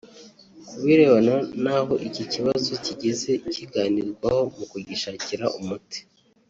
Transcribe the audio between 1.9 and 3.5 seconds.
iki kibazo kigeze